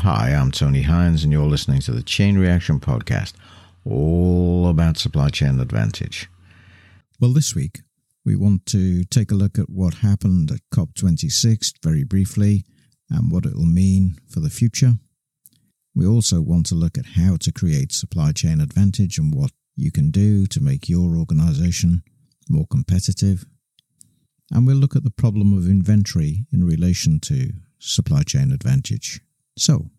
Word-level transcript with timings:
Hi, 0.00 0.34
I'm 0.34 0.50
Tony 0.50 0.82
Hines, 0.82 1.24
and 1.24 1.32
you're 1.32 1.46
listening 1.46 1.80
to 1.80 1.92
the 1.92 2.02
Chain 2.02 2.36
Reaction 2.36 2.80
Podcast, 2.80 3.32
all 3.86 4.68
about 4.68 4.98
supply 4.98 5.30
chain 5.30 5.58
advantage. 5.58 6.28
Well, 7.18 7.32
this 7.32 7.54
week 7.54 7.80
we 8.26 8.36
want 8.36 8.66
to 8.66 9.04
take 9.04 9.30
a 9.30 9.36
look 9.36 9.58
at 9.58 9.70
what 9.70 9.94
happened 9.94 10.50
at 10.50 10.60
COP26 10.70 11.82
very 11.82 12.04
briefly 12.04 12.66
and 13.12 13.30
what 13.30 13.46
it 13.46 13.54
will 13.54 13.66
mean 13.66 14.18
for 14.28 14.40
the 14.40 14.50
future. 14.50 14.94
We 15.94 16.06
also 16.06 16.40
want 16.40 16.66
to 16.66 16.74
look 16.74 16.96
at 16.96 17.14
how 17.16 17.36
to 17.36 17.52
create 17.52 17.92
supply 17.92 18.32
chain 18.32 18.60
advantage 18.60 19.18
and 19.18 19.34
what 19.34 19.52
you 19.76 19.92
can 19.92 20.10
do 20.10 20.46
to 20.46 20.60
make 20.60 20.88
your 20.88 21.16
organization 21.16 22.02
more 22.48 22.66
competitive. 22.66 23.44
And 24.50 24.66
we'll 24.66 24.76
look 24.76 24.96
at 24.96 25.04
the 25.04 25.10
problem 25.10 25.56
of 25.56 25.68
inventory 25.68 26.46
in 26.52 26.64
relation 26.64 27.20
to 27.20 27.52
supply 27.78 28.22
chain 28.22 28.52
advantage. 28.52 29.20
So, 29.56 29.90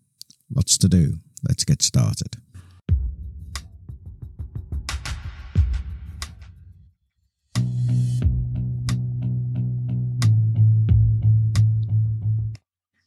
lots 0.54 0.78
to 0.78 0.88
do. 0.88 1.18
Let's 1.42 1.64
get 1.64 1.82
started. 1.82 2.36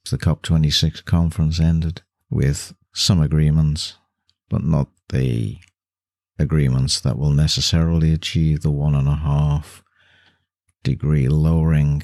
The 0.10 0.18
COP26 0.18 1.04
conference 1.06 1.60
ended 1.60 2.02
with 2.30 2.74
some 2.94 3.22
agreements, 3.22 3.98
but 4.50 4.64
not 4.64 4.88
the 5.10 5.58
agreements 6.40 7.00
that 7.02 7.18
will 7.18 7.32
necessarily 7.32 8.14
achieve 8.14 8.62
the 8.62 8.72
one 8.72 8.96
and 8.96 9.08
a 9.08 9.16
half 9.16 9.84
degree 10.84 11.28
lowering 11.28 12.04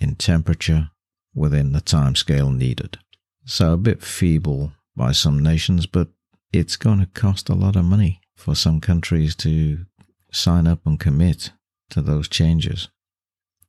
in 0.00 0.16
temperature 0.16 0.90
within 1.34 1.72
the 1.72 1.80
timescale 1.80 2.54
needed. 2.54 2.98
So 3.44 3.72
a 3.72 3.78
bit 3.78 4.02
feeble 4.02 4.72
by 4.96 5.12
some 5.12 5.42
nations, 5.42 5.86
but 5.86 6.08
it's 6.52 6.76
going 6.76 6.98
to 7.00 7.06
cost 7.06 7.48
a 7.48 7.54
lot 7.54 7.76
of 7.76 7.84
money 7.84 8.20
for 8.34 8.54
some 8.54 8.80
countries 8.80 9.34
to 9.36 9.86
sign 10.32 10.66
up 10.66 10.80
and 10.84 10.98
commit 10.98 11.52
to 11.90 12.02
those 12.02 12.28
changes. 12.28 12.88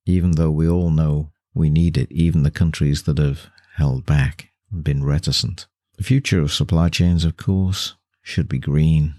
Even 0.05 0.31
though 0.31 0.51
we 0.51 0.67
all 0.67 0.89
know 0.89 1.30
we 1.53 1.69
need 1.69 1.97
it, 1.97 2.11
even 2.11 2.43
the 2.43 2.51
countries 2.51 3.03
that 3.03 3.17
have 3.17 3.47
held 3.75 4.05
back 4.05 4.49
and 4.71 4.83
been 4.83 5.03
reticent. 5.03 5.67
The 5.97 6.03
future 6.03 6.41
of 6.41 6.53
supply 6.53 6.89
chains, 6.89 7.25
of 7.25 7.37
course, 7.37 7.95
should 8.21 8.47
be 8.47 8.59
green, 8.59 9.15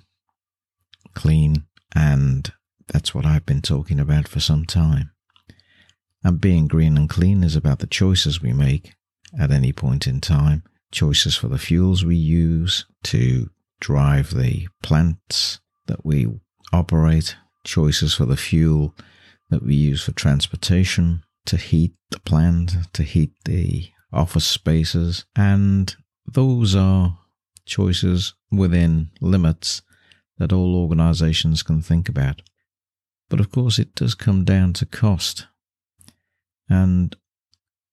clean, 1.15 1.65
and 1.95 2.53
that's 2.89 3.15
what 3.15 3.27
I've 3.27 3.47
been 3.47 3.63
talking 3.63 4.01
about 4.01 4.29
for 4.29 4.41
some 4.41 4.65
time. 4.65 5.11
And 6.25 6.41
being 6.41 6.69
green 6.69 6.97
and 6.97 7.09
clean 7.09 7.43
is 7.43 7.57
about 7.57 7.81
the 7.81 7.87
choices 7.87 8.41
we 8.41 8.53
make 8.53 8.95
at 9.39 9.51
any 9.51 9.73
point 9.73 10.07
in 10.07 10.21
time, 10.21 10.63
choices 10.91 11.37
for 11.37 11.49
the 11.49 11.59
fuels 11.59 12.05
we 12.05 12.17
use 12.17 12.87
to 13.05 13.51
drive 13.81 14.35
the 14.35 14.69
plants 14.83 15.61
that 15.87 16.05
we 16.05 16.29
operate, 16.73 17.37
choices 17.65 18.15
for 18.15 18.25
the 18.25 18.37
fuel 18.37 18.95
that 19.51 19.63
we 19.65 19.75
use 19.75 20.03
for 20.03 20.13
transportation, 20.13 21.23
to 21.47 21.57
heat 21.57 21.95
the 22.11 22.21
plant, 22.21 22.73
to 22.93 23.03
heat 23.03 23.33
the 23.45 23.91
office 24.13 24.47
spaces, 24.47 25.25
and 25.37 25.97
those 26.27 26.75
are 26.77 27.19
choices 27.65 28.35
within 28.51 29.11
limits 29.21 29.83
that 30.39 30.53
all 30.53 30.77
organizations 30.77 31.63
can 31.63 31.83
think 31.83 32.09
about. 32.09 32.43
But 33.29 33.41
of 33.41 33.51
course, 33.51 33.79
it 33.79 33.95
does 33.95 34.15
come 34.15 34.45
down 34.45 34.73
to 34.75 34.87
cost. 34.87 35.47
And 36.69 37.17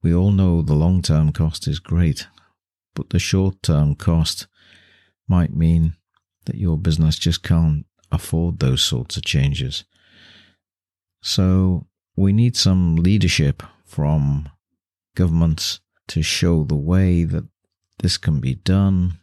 we 0.02 0.14
all 0.14 0.32
know 0.32 0.62
the 0.62 0.74
long 0.74 1.02
term 1.02 1.32
cost 1.32 1.68
is 1.68 1.80
great, 1.80 2.28
but 2.96 3.10
the 3.10 3.20
short 3.20 3.62
term 3.64 3.96
cost 3.96 4.48
might 5.28 5.56
mean 5.56 5.96
that 6.46 6.58
your 6.58 6.78
business 6.78 7.18
just 7.18 7.44
can't 7.44 7.86
afford 8.12 8.60
those 8.60 8.84
sorts 8.84 9.18
of 9.18 9.26
changes. 9.26 9.84
So 11.22 11.88
we 12.20 12.34
need 12.34 12.58
some 12.58 12.98
leadership 12.98 13.64
from 13.86 14.50
governments 15.16 15.80
to 16.06 16.22
show 16.22 16.66
the 16.66 16.76
way 16.76 17.24
that 17.24 17.46
this 18.00 18.18
can 18.18 18.42
be 18.42 18.56
done, 18.56 19.18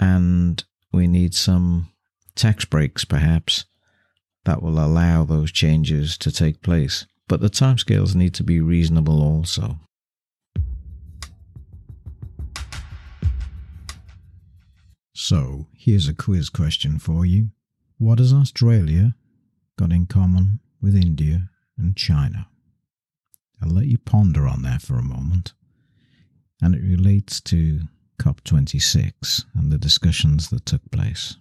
and 0.00 0.64
we 0.92 1.06
need 1.06 1.32
some 1.32 1.88
tax 2.34 2.64
breaks 2.64 3.04
perhaps 3.04 3.66
that 4.46 4.60
will 4.60 4.84
allow 4.84 5.22
those 5.22 5.52
changes 5.52 6.18
to 6.18 6.32
take 6.32 6.60
place. 6.60 7.06
But 7.28 7.40
the 7.40 7.50
timescales 7.50 8.16
need 8.16 8.34
to 8.34 8.42
be 8.42 8.60
reasonable 8.60 9.22
also. 9.22 9.78
So, 15.14 15.68
here's 15.72 16.08
a 16.08 16.14
quiz 16.14 16.48
question 16.50 16.98
for 16.98 17.24
you. 17.24 17.50
What 17.98 18.18
has 18.18 18.32
Australia 18.32 19.14
got 19.78 19.92
in 19.92 20.06
common 20.06 20.58
with 20.82 20.96
India 20.96 21.49
and 21.80 21.96
China? 21.96 22.48
I'll 23.62 23.70
let 23.70 23.86
you 23.86 23.98
ponder 23.98 24.46
on 24.46 24.62
that 24.62 24.82
for 24.82 24.94
a 24.94 25.02
moment. 25.02 25.52
And 26.62 26.74
it 26.74 26.82
relates 26.82 27.40
to 27.42 27.80
COP26 28.20 29.44
and 29.54 29.72
the 29.72 29.78
discussions 29.78 30.50
that 30.50 30.66
took 30.66 30.90
place. 30.90 31.36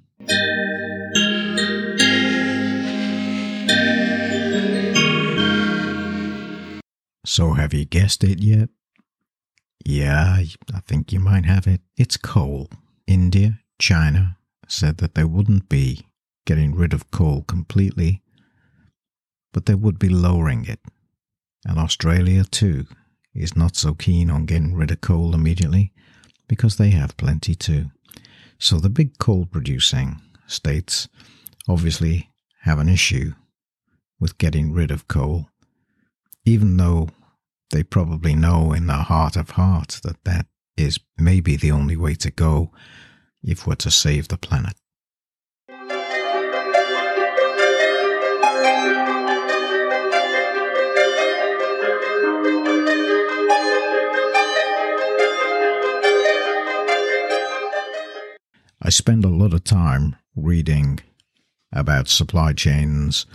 So, 7.26 7.54
have 7.54 7.74
you 7.74 7.86
guessed 7.86 8.24
it 8.24 8.42
yet? 8.42 8.70
Yeah, 9.86 10.42
I 10.74 10.80
think 10.88 11.14
you 11.14 11.20
might 11.20 11.46
have 11.46 11.68
it. 11.68 11.82
It's 11.98 12.18
coal. 12.18 12.70
India, 13.08 13.60
China 13.80 14.38
said 14.68 14.98
that 14.98 15.16
they 15.16 15.24
wouldn't 15.24 15.70
be 15.70 16.06
getting 16.46 16.76
rid 16.76 16.94
of 16.94 17.12
coal 17.12 17.44
completely, 17.44 18.22
but 19.54 19.66
they 19.66 19.76
would 19.76 20.00
be 20.00 20.10
lowering 20.10 20.66
it. 20.66 20.80
And 21.66 21.78
Australia, 21.78 22.44
too, 22.44 22.86
is 23.34 23.56
not 23.56 23.76
so 23.76 23.94
keen 23.94 24.30
on 24.30 24.46
getting 24.46 24.76
rid 24.76 24.92
of 24.92 25.02
coal 25.02 25.34
immediately 25.34 25.94
because 26.48 26.78
they 26.78 26.90
have 26.90 27.18
plenty 27.18 27.56
too. 27.56 27.92
So 28.58 28.80
the 28.80 28.90
big 28.90 29.18
coal 29.20 29.46
producing 29.46 30.22
states 30.48 31.08
obviously 31.68 32.32
have 32.64 32.80
an 32.80 32.90
issue 32.90 33.34
with 34.20 34.38
getting 34.38 34.74
rid 34.74 34.92
of 34.92 35.08
coal, 35.08 35.50
even 36.44 36.76
though 36.78 37.10
they 37.72 37.84
probably 37.84 38.36
know 38.36 38.74
in 38.74 38.88
their 38.88 38.98
heart 38.98 39.36
of 39.36 39.52
hearts 39.52 40.00
that 40.02 40.24
that 40.26 40.48
is 40.76 41.00
maybe 41.18 41.56
the 41.56 41.72
only 41.72 41.96
way 41.96 42.16
to 42.16 42.32
go 42.32 42.72
if 43.44 43.66
we're 43.66 43.76
to 43.76 43.92
save 43.92 44.28
the 44.28 44.38
planet. 44.38 44.76
I 58.90 58.92
spend 58.92 59.24
a 59.24 59.28
lot 59.28 59.54
of 59.54 59.64
time 59.64 60.16
reading 60.36 61.00
about 61.72 62.08
supply 62.08 62.54
chains 62.54 63.28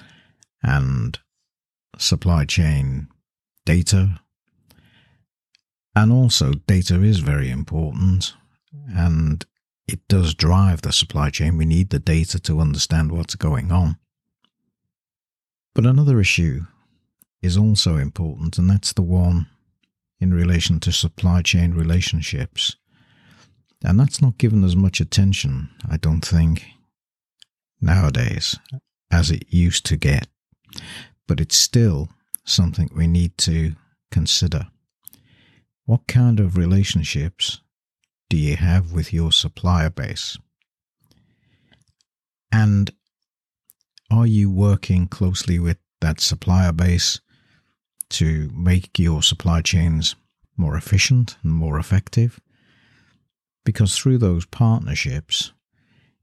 and 0.64 1.16
supply 1.96 2.44
chain 2.44 3.06
data. 3.64 4.20
And 5.94 6.10
also, 6.10 6.54
data 6.54 7.00
is 7.04 7.20
very 7.20 7.50
important. 7.50 8.34
And 8.96 9.46
it 9.86 10.00
does 10.08 10.34
drive 10.34 10.82
the 10.82 10.90
supply 10.90 11.30
chain. 11.30 11.56
We 11.56 11.66
need 11.66 11.90
the 11.90 12.00
data 12.00 12.40
to 12.40 12.58
understand 12.58 13.12
what's 13.12 13.36
going 13.36 13.70
on. 13.70 13.96
But 15.72 15.86
another 15.86 16.18
issue 16.18 16.62
is 17.42 17.56
also 17.56 17.96
important, 17.96 18.58
and 18.58 18.68
that's 18.68 18.92
the 18.92 19.02
one 19.02 19.46
in 20.18 20.34
relation 20.34 20.80
to 20.80 20.90
supply 20.90 21.42
chain 21.42 21.74
relationships. 21.74 22.74
And 23.84 24.00
that's 24.00 24.22
not 24.22 24.38
given 24.38 24.64
as 24.64 24.74
much 24.74 24.98
attention, 24.98 25.68
I 25.88 25.98
don't 25.98 26.24
think, 26.24 26.64
nowadays 27.82 28.58
as 29.10 29.30
it 29.30 29.44
used 29.50 29.84
to 29.86 29.96
get. 29.98 30.26
But 31.28 31.38
it's 31.38 31.56
still 31.56 32.08
something 32.46 32.88
we 32.94 33.06
need 33.06 33.36
to 33.38 33.76
consider. 34.10 34.68
What 35.84 36.06
kind 36.06 36.40
of 36.40 36.56
relationships 36.56 37.60
do 38.30 38.38
you 38.38 38.56
have 38.56 38.92
with 38.92 39.12
your 39.12 39.32
supplier 39.32 39.90
base? 39.90 40.38
And 42.50 42.90
are 44.10 44.26
you 44.26 44.50
working 44.50 45.08
closely 45.08 45.58
with 45.58 45.76
that 46.00 46.20
supplier 46.20 46.72
base 46.72 47.20
to 48.10 48.50
make 48.54 48.98
your 48.98 49.22
supply 49.22 49.60
chains 49.60 50.16
more 50.56 50.76
efficient 50.76 51.36
and 51.42 51.52
more 51.52 51.78
effective? 51.78 52.40
Because 53.64 53.96
through 53.96 54.18
those 54.18 54.46
partnerships, 54.46 55.52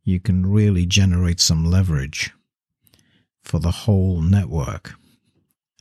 you 0.04 0.20
can 0.20 0.46
really 0.46 0.86
generate 0.86 1.40
some 1.40 1.66
leverage 1.66 2.32
for 3.44 3.60
the 3.60 3.72
whole 3.72 4.22
network. 4.22 4.94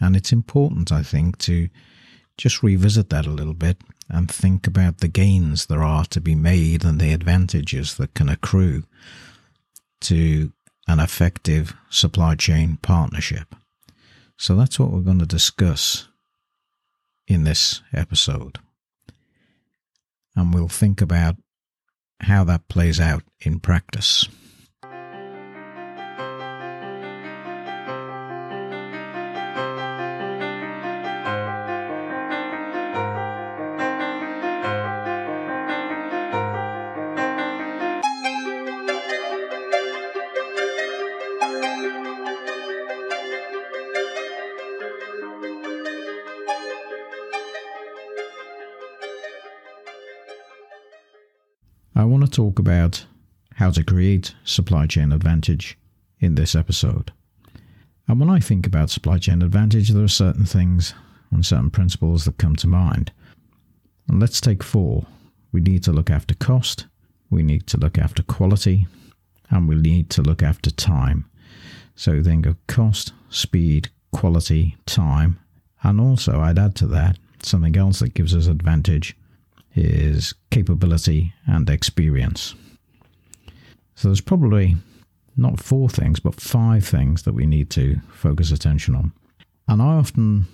And 0.00 0.16
it's 0.16 0.32
important, 0.32 0.90
I 0.90 1.02
think, 1.02 1.38
to 1.38 1.68
just 2.38 2.62
revisit 2.62 3.10
that 3.10 3.26
a 3.26 3.30
little 3.30 3.54
bit 3.54 3.78
and 4.08 4.30
think 4.30 4.66
about 4.66 4.98
the 4.98 5.08
gains 5.08 5.66
there 5.66 5.82
are 5.82 6.04
to 6.06 6.20
be 6.20 6.34
made 6.34 6.84
and 6.84 6.98
the 6.98 7.12
advantages 7.12 7.96
that 7.96 8.14
can 8.14 8.28
accrue 8.28 8.84
to 10.00 10.52
an 10.88 10.98
effective 10.98 11.74
supply 11.90 12.34
chain 12.34 12.78
partnership. 12.80 13.54
So 14.36 14.56
that's 14.56 14.78
what 14.78 14.90
we're 14.90 15.00
going 15.00 15.18
to 15.18 15.26
discuss 15.26 16.08
in 17.28 17.44
this 17.44 17.82
episode. 17.92 18.58
And 20.34 20.54
we'll 20.54 20.68
think 20.68 21.00
about 21.00 21.36
how 22.22 22.44
that 22.44 22.68
plays 22.68 23.00
out 23.00 23.22
in 23.40 23.60
practice. 23.60 24.28
I 52.00 52.04
want 52.04 52.24
to 52.24 52.30
talk 52.30 52.58
about 52.58 53.04
how 53.56 53.70
to 53.72 53.84
create 53.84 54.34
supply 54.42 54.86
chain 54.86 55.12
advantage 55.12 55.76
in 56.18 56.34
this 56.34 56.54
episode. 56.54 57.12
And 58.08 58.18
when 58.18 58.30
I 58.30 58.40
think 58.40 58.66
about 58.66 58.88
supply 58.88 59.18
chain 59.18 59.42
advantage, 59.42 59.90
there 59.90 60.02
are 60.02 60.08
certain 60.08 60.46
things 60.46 60.94
and 61.30 61.44
certain 61.44 61.68
principles 61.68 62.24
that 62.24 62.38
come 62.38 62.56
to 62.56 62.66
mind. 62.66 63.12
And 64.08 64.18
let's 64.18 64.40
take 64.40 64.62
four. 64.62 65.04
We 65.52 65.60
need 65.60 65.82
to 65.82 65.92
look 65.92 66.08
after 66.08 66.34
cost, 66.34 66.86
we 67.28 67.42
need 67.42 67.66
to 67.66 67.76
look 67.76 67.98
after 67.98 68.22
quality, 68.22 68.86
and 69.50 69.68
we 69.68 69.74
need 69.74 70.08
to 70.10 70.22
look 70.22 70.42
after 70.42 70.70
time. 70.70 71.26
So 71.96 72.22
think 72.22 72.46
of 72.46 72.66
cost, 72.66 73.12
speed, 73.28 73.90
quality, 74.10 74.78
time, 74.86 75.38
and 75.82 76.00
also 76.00 76.40
I'd 76.40 76.58
add 76.58 76.76
to 76.76 76.86
that 76.86 77.18
something 77.42 77.76
else 77.76 77.98
that 77.98 78.14
gives 78.14 78.34
us 78.34 78.46
advantage 78.46 79.18
is 79.74 80.34
capability 80.50 81.32
and 81.46 81.68
experience. 81.70 82.54
So 83.94 84.08
there's 84.08 84.20
probably 84.20 84.76
not 85.36 85.60
four 85.60 85.88
things, 85.88 86.20
but 86.20 86.40
five 86.40 86.86
things 86.86 87.22
that 87.22 87.34
we 87.34 87.46
need 87.46 87.70
to 87.70 88.00
focus 88.12 88.50
attention 88.50 88.94
on. 88.94 89.12
And 89.68 89.80
I 89.80 89.94
often 89.94 90.46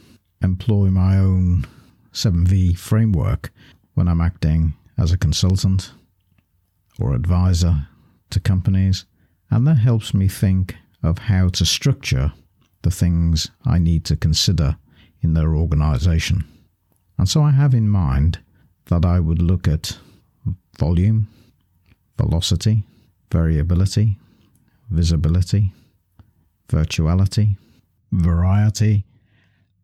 employ 0.43 0.91
my 0.91 1.17
own 1.17 1.67
7V 2.13 2.79
framework 2.79 3.51
when 3.95 4.09
I'm 4.09 4.21
acting 4.21 4.75
as 4.99 5.13
a 5.13 5.19
consultant 5.19 5.93
or 6.99 7.15
advisor 7.15 7.89
to 8.31 8.41
companies, 8.41 9.05
and 9.51 9.67
that 9.67 9.79
helps 9.79 10.13
me 10.13 10.29
think 10.29 10.77
of 11.03 11.19
how 11.19 11.49
to 11.49 11.65
structure 11.65 12.33
the 12.83 12.91
things 12.91 13.51
I 13.65 13.79
need 13.79 14.05
to 14.07 14.17
consider 14.17 14.77
in 15.23 15.35
their 15.35 15.55
organization. 15.55 16.45
And 17.19 17.29
so 17.29 17.43
I 17.43 17.51
have 17.51 17.75
in 17.75 17.89
mind 17.89 18.41
that 18.89 19.05
I 19.05 19.21
would 19.21 19.43
look 19.43 19.67
at 19.69 19.99
volume, 20.79 21.29
velocity, 22.17 22.85
variability, 23.31 24.19
visibility, 24.91 25.73
virtuality, 26.69 27.57
variety, 28.13 29.05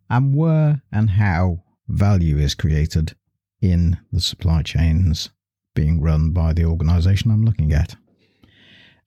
and 0.08 0.34
where 0.34 0.82
and 0.92 1.10
how 1.10 1.62
value 1.88 2.38
is 2.38 2.54
created 2.54 3.14
in 3.60 3.98
the 4.12 4.20
supply 4.20 4.62
chains 4.62 5.30
being 5.74 6.00
run 6.00 6.30
by 6.30 6.52
the 6.52 6.64
organization 6.64 7.30
I'm 7.30 7.44
looking 7.44 7.72
at. 7.72 7.96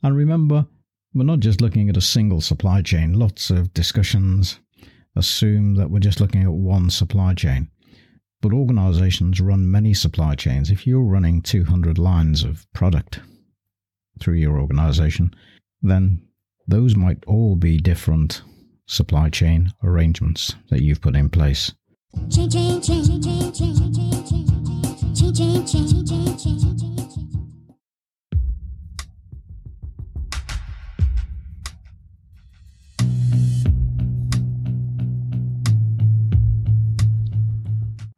And 0.01 0.15
remember, 0.15 0.65
we're 1.13 1.24
not 1.24 1.39
just 1.39 1.62
looking 1.62 1.89
at 1.89 1.97
a 1.97 2.01
single 2.01 2.42
supply 2.42 2.81
chain. 2.81 3.13
Lots 3.13 3.50
of 3.50 3.74
discussions 3.74 4.59
assume 5.15 5.75
that 5.75 5.89
we're 5.89 6.00
just 6.00 6.19
looking 6.19 6.44
at 6.44 6.51
one 6.51 6.89
supply 6.89 7.33
chain. 7.33 7.69
But 8.41 8.53
organizations 8.53 9.41
run 9.41 9.71
many 9.71 9.93
supply 9.93 10.35
chains. 10.35 10.69
If 10.69 10.85
you're 10.85 11.01
running 11.01 11.41
200 11.41 11.97
lines 11.97 12.43
of 12.43 12.71
product 12.73 13.19
through 14.19 14.35
your 14.35 14.59
organization, 14.59 15.33
then 15.81 16.21
those 16.67 16.95
might 16.95 17.23
all 17.25 17.55
be 17.55 17.77
different 17.77 18.41
supply 18.87 19.29
chain 19.29 19.71
arrangements 19.83 20.55
that 20.69 20.81
you've 20.81 21.01
put 21.01 21.15
in 21.15 21.29
place. 21.29 21.73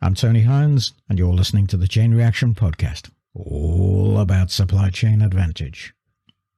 I'm 0.07 0.15
Tony 0.15 0.44
Hines, 0.44 0.94
and 1.09 1.19
you're 1.19 1.33
listening 1.33 1.68
to 1.68 1.75
the 1.75 1.86
Chain 1.86 2.13
Reaction 2.13 2.56
Podcast, 2.56 3.09
all 3.33 4.21
about 4.21 4.51
supply 4.51 4.89
chain 4.89 5.21
advantage. 5.21 5.94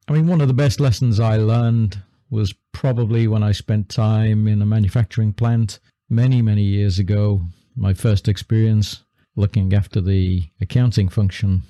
I 0.07 0.11
mean, 0.11 0.27
one 0.27 0.39
of 0.39 0.47
the 0.47 0.53
best 0.53 0.79
lessons 0.79 1.19
I 1.19 1.37
learned 1.37 1.99
was 2.29 2.53
probably 2.73 3.27
when 3.27 3.41
I 3.41 3.53
spent 3.53 3.89
time 3.89 4.47
in 4.47 4.61
a 4.61 4.67
manufacturing 4.67 5.33
plant 5.33 5.79
many, 6.11 6.43
many 6.43 6.61
years 6.61 6.99
ago. 6.99 7.41
My 7.75 7.95
first 7.95 8.27
experience 8.27 9.03
looking 9.35 9.73
after 9.73 9.99
the 9.99 10.43
accounting 10.61 11.09
function, 11.09 11.63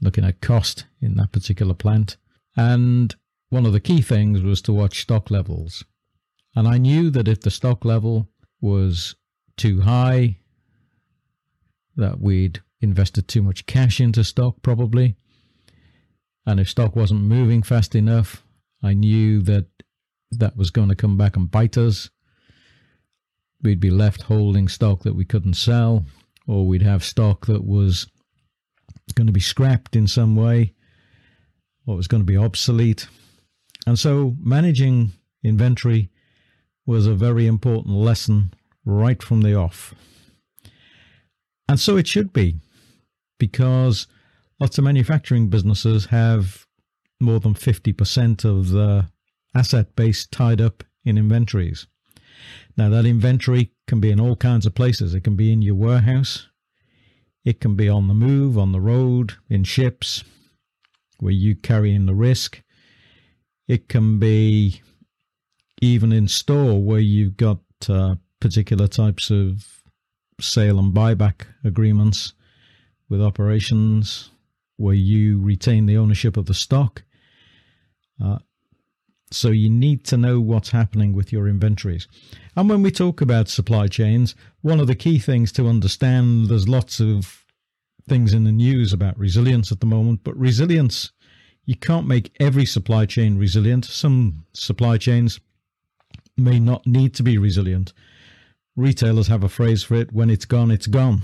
looking 0.00 0.24
at 0.24 0.40
cost 0.40 0.86
in 1.00 1.14
that 1.18 1.30
particular 1.30 1.74
plant. 1.74 2.16
And 2.56 3.14
one 3.48 3.64
of 3.64 3.72
the 3.72 3.78
key 3.78 4.02
things 4.02 4.42
was 4.42 4.60
to 4.62 4.72
watch 4.72 5.02
stock 5.02 5.30
levels. 5.30 5.84
And 6.56 6.66
I 6.66 6.78
knew 6.78 7.10
that 7.10 7.28
if 7.28 7.42
the 7.42 7.52
stock 7.52 7.84
level 7.84 8.28
was 8.60 9.14
too 9.56 9.82
high, 9.82 10.38
that 11.96 12.20
we'd 12.20 12.60
invested 12.80 13.28
too 13.28 13.42
much 13.42 13.66
cash 13.66 14.00
into 14.00 14.24
stock, 14.24 14.56
probably. 14.62 15.16
And 16.46 16.58
if 16.58 16.68
stock 16.68 16.96
wasn't 16.96 17.22
moving 17.22 17.62
fast 17.62 17.94
enough, 17.94 18.42
I 18.82 18.94
knew 18.94 19.42
that 19.42 19.66
that 20.32 20.56
was 20.56 20.70
going 20.70 20.88
to 20.88 20.96
come 20.96 21.16
back 21.16 21.36
and 21.36 21.50
bite 21.50 21.78
us. 21.78 22.10
We'd 23.62 23.80
be 23.80 23.90
left 23.90 24.22
holding 24.22 24.66
stock 24.66 25.02
that 25.02 25.14
we 25.14 25.24
couldn't 25.24 25.54
sell, 25.54 26.04
or 26.48 26.66
we'd 26.66 26.82
have 26.82 27.04
stock 27.04 27.46
that 27.46 27.64
was 27.64 28.08
going 29.14 29.28
to 29.28 29.32
be 29.32 29.40
scrapped 29.40 29.94
in 29.94 30.08
some 30.08 30.34
way, 30.34 30.74
or 31.86 31.96
was 31.96 32.08
going 32.08 32.22
to 32.22 32.26
be 32.26 32.36
obsolete. 32.36 33.06
And 33.86 33.98
so 33.98 34.34
managing 34.40 35.12
inventory 35.44 36.10
was 36.86 37.06
a 37.06 37.14
very 37.14 37.46
important 37.46 37.94
lesson 37.94 38.52
right 38.84 39.22
from 39.22 39.42
the 39.42 39.54
off. 39.54 39.94
And 41.68 41.78
so 41.80 41.96
it 41.96 42.06
should 42.06 42.32
be, 42.32 42.56
because 43.38 44.06
lots 44.60 44.78
of 44.78 44.84
manufacturing 44.84 45.48
businesses 45.48 46.06
have 46.06 46.66
more 47.20 47.40
than 47.40 47.54
50% 47.54 48.44
of 48.44 48.70
the 48.70 49.08
asset 49.54 49.94
base 49.96 50.26
tied 50.26 50.60
up 50.60 50.84
in 51.04 51.16
inventories. 51.16 51.86
Now, 52.76 52.88
that 52.90 53.06
inventory 53.06 53.72
can 53.86 54.00
be 54.00 54.10
in 54.10 54.20
all 54.20 54.36
kinds 54.36 54.66
of 54.66 54.74
places. 54.74 55.14
It 55.14 55.22
can 55.22 55.36
be 55.36 55.52
in 55.52 55.62
your 55.62 55.74
warehouse, 55.74 56.48
it 57.44 57.60
can 57.60 57.74
be 57.74 57.88
on 57.88 58.08
the 58.08 58.14
move, 58.14 58.56
on 58.56 58.72
the 58.72 58.80
road, 58.80 59.34
in 59.48 59.64
ships, 59.64 60.22
where 61.18 61.32
you 61.32 61.56
carry 61.56 61.94
in 61.94 62.06
the 62.06 62.14
risk. 62.14 62.62
It 63.66 63.88
can 63.88 64.18
be 64.18 64.80
even 65.80 66.12
in 66.12 66.28
store 66.28 66.82
where 66.82 67.00
you've 67.00 67.36
got 67.36 67.58
uh, 67.88 68.16
particular 68.40 68.86
types 68.86 69.30
of 69.30 69.81
sale 70.42 70.78
and 70.78 70.94
buyback 70.94 71.46
agreements 71.64 72.34
with 73.08 73.22
operations 73.22 74.30
where 74.76 74.94
you 74.94 75.40
retain 75.40 75.86
the 75.86 75.96
ownership 75.96 76.36
of 76.36 76.46
the 76.46 76.54
stock. 76.54 77.02
Uh, 78.22 78.38
so 79.30 79.48
you 79.48 79.70
need 79.70 80.04
to 80.04 80.16
know 80.16 80.40
what's 80.40 80.70
happening 80.70 81.14
with 81.14 81.32
your 81.32 81.48
inventories. 81.48 82.06
And 82.56 82.68
when 82.68 82.82
we 82.82 82.90
talk 82.90 83.20
about 83.20 83.48
supply 83.48 83.86
chains, 83.86 84.34
one 84.60 84.80
of 84.80 84.86
the 84.86 84.94
key 84.94 85.18
things 85.18 85.52
to 85.52 85.68
understand 85.68 86.48
there's 86.48 86.68
lots 86.68 87.00
of 87.00 87.44
things 88.08 88.34
in 88.34 88.44
the 88.44 88.52
news 88.52 88.92
about 88.92 89.18
resilience 89.18 89.72
at 89.72 89.80
the 89.80 89.86
moment, 89.86 90.20
but 90.24 90.36
resilience, 90.36 91.12
you 91.64 91.76
can't 91.76 92.06
make 92.06 92.34
every 92.40 92.66
supply 92.66 93.06
chain 93.06 93.38
resilient. 93.38 93.84
Some 93.84 94.44
supply 94.52 94.98
chains 94.98 95.40
may 96.36 96.58
not 96.58 96.86
need 96.86 97.14
to 97.14 97.22
be 97.22 97.38
resilient 97.38 97.92
retailers 98.76 99.28
have 99.28 99.44
a 99.44 99.48
phrase 99.48 99.82
for 99.82 99.94
it 99.94 100.12
when 100.12 100.30
it's 100.30 100.44
gone, 100.44 100.70
it's 100.70 100.86
gone. 100.86 101.22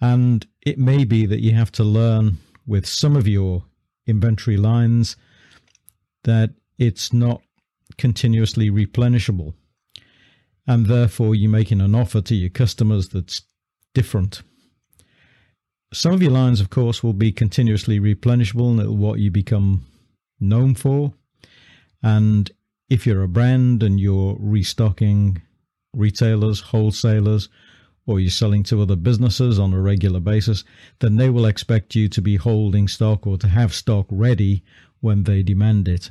And 0.00 0.46
it 0.62 0.78
may 0.78 1.04
be 1.04 1.26
that 1.26 1.40
you 1.40 1.54
have 1.54 1.72
to 1.72 1.84
learn 1.84 2.38
with 2.66 2.86
some 2.86 3.16
of 3.16 3.26
your 3.26 3.64
inventory 4.06 4.56
lines 4.56 5.16
that 6.24 6.50
it's 6.78 7.12
not 7.12 7.42
continuously 7.96 8.70
replenishable. 8.70 9.54
And 10.66 10.86
therefore, 10.86 11.34
you're 11.34 11.50
making 11.50 11.80
an 11.80 11.94
offer 11.94 12.20
to 12.22 12.34
your 12.34 12.50
customers 12.50 13.08
that's 13.08 13.42
different. 13.94 14.42
Some 15.92 16.12
of 16.12 16.22
your 16.22 16.32
lines, 16.32 16.60
of 16.60 16.70
course, 16.70 17.02
will 17.02 17.12
be 17.12 17.32
continuously 17.32 18.00
replenishable 18.00 18.70
and 18.70 18.80
it'll 18.80 18.96
what 18.96 19.20
you 19.20 19.30
become 19.30 19.86
known 20.40 20.74
for. 20.74 21.14
And 22.02 22.50
if 22.90 23.06
you're 23.06 23.22
a 23.22 23.28
brand 23.28 23.82
and 23.82 23.98
you're 23.98 24.36
restocking 24.38 25.40
retailers, 25.96 26.60
wholesalers, 26.60 27.48
or 28.06 28.20
you're 28.20 28.30
selling 28.30 28.62
to 28.62 28.80
other 28.80 28.96
businesses 28.96 29.58
on 29.58 29.72
a 29.72 29.80
regular 29.80 30.20
basis, 30.20 30.62
then 31.00 31.16
they 31.16 31.28
will 31.28 31.46
expect 31.46 31.94
you 31.94 32.08
to 32.08 32.22
be 32.22 32.36
holding 32.36 32.86
stock 32.86 33.26
or 33.26 33.36
to 33.38 33.48
have 33.48 33.74
stock 33.74 34.06
ready 34.10 34.62
when 35.00 35.24
they 35.24 35.42
demand 35.42 35.88
it. 35.88 36.10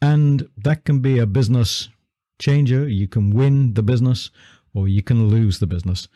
And 0.00 0.48
that 0.56 0.84
can 0.84 1.00
be 1.00 1.18
a 1.18 1.26
business 1.26 1.88
changer. 2.38 2.88
You 2.88 3.08
can 3.08 3.30
win 3.30 3.74
the 3.74 3.82
business 3.82 4.30
or 4.72 4.88
you 4.88 5.02
can 5.02 5.28
lose 5.28 5.58
the 5.58 5.66
business. 5.66 6.08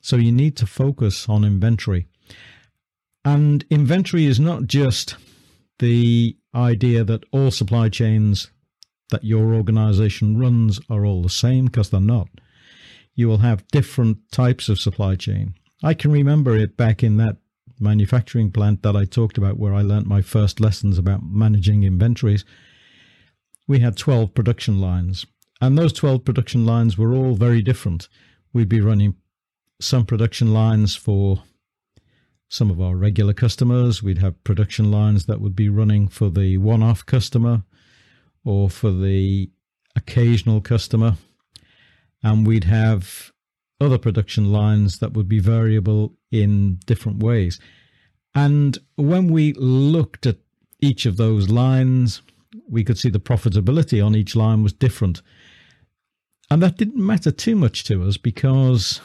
So 0.00 0.16
you 0.16 0.32
need 0.32 0.56
to 0.56 0.66
focus 0.66 1.28
on 1.28 1.44
inventory. 1.44 2.06
And 3.24 3.64
inventory 3.68 4.26
is 4.26 4.38
not 4.38 4.66
just 4.66 5.16
the 5.80 6.36
idea 6.54 7.04
that 7.04 7.24
all 7.32 7.50
supply 7.50 7.88
chains 7.88 8.50
that 9.10 9.24
your 9.24 9.54
organization 9.54 10.38
runs 10.38 10.80
are 10.88 11.04
all 11.04 11.22
the 11.22 11.28
same 11.28 11.66
because 11.66 11.90
they're 11.90 12.00
not. 12.00 12.28
You 13.18 13.26
will 13.26 13.38
have 13.38 13.66
different 13.72 14.18
types 14.30 14.68
of 14.68 14.78
supply 14.78 15.16
chain. 15.16 15.54
I 15.82 15.92
can 15.92 16.12
remember 16.12 16.56
it 16.56 16.76
back 16.76 17.02
in 17.02 17.16
that 17.16 17.38
manufacturing 17.80 18.52
plant 18.52 18.84
that 18.84 18.94
I 18.94 19.06
talked 19.06 19.36
about 19.36 19.58
where 19.58 19.74
I 19.74 19.82
learnt 19.82 20.06
my 20.06 20.22
first 20.22 20.60
lessons 20.60 20.98
about 20.98 21.24
managing 21.24 21.82
inventories. 21.82 22.44
We 23.66 23.80
had 23.80 23.96
12 23.96 24.34
production 24.34 24.80
lines, 24.80 25.26
and 25.60 25.76
those 25.76 25.92
12 25.94 26.24
production 26.24 26.64
lines 26.64 26.96
were 26.96 27.12
all 27.12 27.34
very 27.34 27.60
different. 27.60 28.08
We'd 28.52 28.68
be 28.68 28.80
running 28.80 29.16
some 29.80 30.06
production 30.06 30.54
lines 30.54 30.94
for 30.94 31.42
some 32.48 32.70
of 32.70 32.80
our 32.80 32.94
regular 32.94 33.34
customers. 33.34 34.00
We'd 34.00 34.18
have 34.18 34.44
production 34.44 34.92
lines 34.92 35.26
that 35.26 35.40
would 35.40 35.56
be 35.56 35.68
running 35.68 36.06
for 36.06 36.30
the 36.30 36.58
one 36.58 36.84
off 36.84 37.04
customer 37.04 37.64
or 38.44 38.70
for 38.70 38.92
the 38.92 39.50
occasional 39.96 40.60
customer. 40.60 41.16
And 42.22 42.46
we'd 42.46 42.64
have 42.64 43.32
other 43.80 43.98
production 43.98 44.52
lines 44.52 44.98
that 44.98 45.12
would 45.12 45.28
be 45.28 45.38
variable 45.38 46.14
in 46.30 46.80
different 46.86 47.22
ways. 47.22 47.60
And 48.34 48.78
when 48.96 49.28
we 49.28 49.52
looked 49.54 50.26
at 50.26 50.38
each 50.80 51.06
of 51.06 51.16
those 51.16 51.48
lines, 51.48 52.22
we 52.68 52.84
could 52.84 52.98
see 52.98 53.10
the 53.10 53.20
profitability 53.20 54.04
on 54.04 54.14
each 54.14 54.36
line 54.36 54.62
was 54.62 54.72
different. 54.72 55.22
And 56.50 56.62
that 56.62 56.76
didn't 56.76 57.04
matter 57.04 57.30
too 57.30 57.56
much 57.56 57.84
to 57.84 58.04
us 58.04 58.16
because 58.16 59.00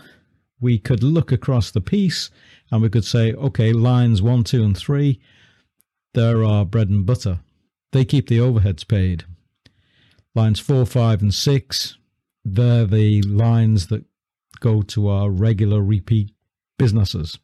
we 0.59 0.79
could 0.79 1.03
look 1.03 1.31
across 1.31 1.71
the 1.71 1.81
piece 1.81 2.29
and 2.71 2.81
we 2.81 2.89
could 2.89 3.05
say, 3.05 3.33
okay, 3.33 3.73
lines 3.73 4.21
one, 4.21 4.43
two, 4.43 4.63
and 4.63 4.77
three, 4.77 5.19
there 6.13 6.43
are 6.43 6.65
bread 6.65 6.89
and 6.89 7.05
butter. 7.05 7.39
They 7.91 8.05
keep 8.05 8.27
the 8.27 8.37
overheads 8.37 8.87
paid. 8.87 9.25
Lines 10.35 10.59
four, 10.59 10.85
five, 10.85 11.21
and 11.21 11.33
six, 11.33 11.97
they're 12.45 12.85
the 12.85 13.21
lines 13.23 13.87
that 13.87 14.05
go 14.59 14.81
to 14.81 15.07
our 15.07 15.29
regular 15.29 15.81
repeat 15.81 16.31
businesses. 16.77 17.37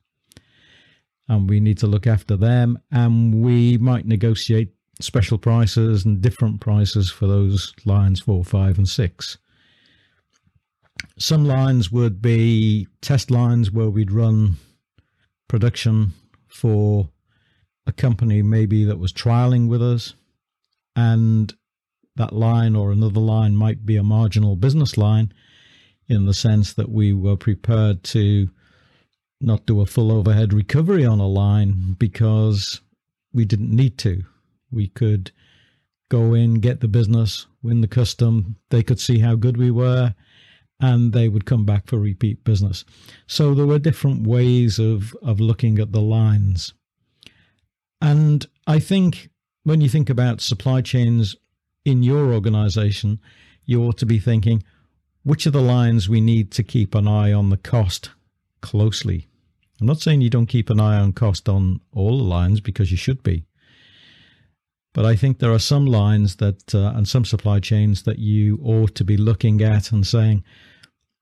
And 1.27 1.50
we 1.50 1.60
need 1.60 1.77
to 1.79 1.88
look 1.88 2.08
after 2.08 2.36
them. 2.36 2.79
And 2.91 3.44
we 3.44 3.77
might 3.77 4.06
negotiate 4.06 4.74
special 5.00 5.38
prices 5.38 6.06
and 6.06 6.22
different 6.22 6.60
prices 6.60 7.10
for 7.10 7.27
those 7.27 7.74
lines 7.86 8.20
four, 8.20 8.44
five, 8.44 8.77
and 8.77 8.88
six. 8.88 9.38
Some 11.18 11.46
lines 11.46 11.91
would 11.91 12.22
be 12.22 12.88
test 13.01 13.32
lines 13.32 13.72
where 13.72 13.89
we'd 13.89 14.12
run 14.12 14.58
production 15.48 16.13
for 16.48 17.10
a 17.86 17.91
company 17.91 18.41
maybe 18.41 18.84
that 18.86 19.00
was 19.00 19.13
trialing 19.13 19.68
with 19.68 19.82
us 19.82 20.13
and 20.96 21.53
that 22.20 22.34
line 22.34 22.76
or 22.76 22.92
another 22.92 23.22
line 23.22 23.56
might 23.56 23.86
be 23.86 23.96
a 23.96 24.04
marginal 24.04 24.58
business 24.58 24.98
line 24.98 25.34
in 26.08 26.26
the 26.26 26.34
sense 26.34 26.74
that 26.74 26.90
we 26.90 27.14
were 27.14 27.38
prepared 27.38 28.04
to 28.04 28.50
not 29.40 29.66
do 29.66 29.80
a 29.80 29.86
full 29.86 30.12
overhead 30.12 30.52
recovery 30.52 31.06
on 31.06 31.20
a 31.20 31.28
line 31.28 31.96
because 31.98 32.82
we 33.32 33.46
didn't 33.46 33.74
need 33.74 33.98
to. 33.98 34.22
We 34.70 34.90
could 34.90 35.32
go 36.10 36.34
in, 36.34 36.56
get 36.56 36.82
the 36.82 36.90
business, 36.90 37.48
win 37.64 37.80
the 37.80 37.88
custom. 37.88 38.58
They 38.70 38.84
could 38.84 39.00
see 39.00 39.20
how 39.20 39.36
good 39.36 39.56
we 39.56 39.72
were 39.72 40.14
and 40.82 41.14
they 41.14 41.30
would 41.30 41.46
come 41.46 41.66
back 41.66 41.88
for 41.88 42.00
repeat 42.00 42.44
business. 42.44 42.84
So 43.28 43.54
there 43.54 43.66
were 43.66 43.80
different 43.80 44.28
ways 44.28 44.78
of, 44.78 45.16
of 45.22 45.40
looking 45.40 45.80
at 45.80 45.94
the 45.94 46.02
lines. 46.02 46.74
And 48.02 48.46
I 48.68 48.80
think 48.80 49.30
when 49.64 49.80
you 49.80 49.88
think 49.88 50.10
about 50.10 50.42
supply 50.42 50.82
chains 50.82 51.38
in 51.89 52.03
your 52.03 52.34
organization, 52.34 53.19
you 53.65 53.84
ought 53.84 53.98
to 53.98 54.05
be 54.05 54.19
thinking 54.19 54.63
which 55.24 55.46
are 55.46 55.51
the 55.51 55.62
lines 55.62 56.08
we 56.08 56.22
need 56.22 56.51
to 56.51 56.63
keep 56.63 56.96
an 56.96 57.08
eye 57.08 57.34
on 57.34 57.50
the 57.50 57.58
cost 57.58 58.12
closely. 58.62 59.27
I'm 59.79 59.88
not 59.88 60.01
saying 60.01 60.22
you 60.22 60.29
don't 60.29 60.48
keep 60.48 60.69
an 60.69 60.79
eye 60.79 60.98
on 60.98 61.13
cost 61.13 61.48
on 61.48 61.81
all 61.93 62.17
the 62.17 62.24
lines 62.24 62.62
because 62.62 62.91
you 62.91 62.98
should 62.98 63.22
be. 63.24 63.46
But 64.93 65.05
I 65.05 65.15
think 65.15 65.39
there 65.39 65.53
are 65.53 65.60
some 65.60 65.86
lines 65.86 66.38
that 66.38 66.74
uh, 66.74 66.93
and 66.96 67.08
some 67.08 67.25
supply 67.25 67.60
chains 67.60 68.03
that 68.03 68.19
you 68.19 68.60
ought 68.63 68.96
to 68.96 69.03
be 69.03 69.17
looking 69.17 69.62
at 69.62 69.91
and 69.91 70.05
saying, 70.05 70.43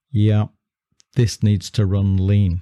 yeah, 0.09 0.45
this 1.15 1.43
needs 1.43 1.69
to 1.71 1.85
run 1.85 2.25
lean. 2.25 2.61